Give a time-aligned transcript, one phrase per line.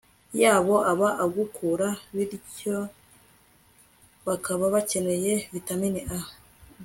[0.41, 2.75] yabo aba agikura, biryo
[4.27, 6.19] bakaba bakeneye vitamini a